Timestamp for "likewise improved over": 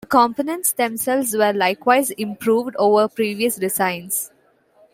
1.53-3.07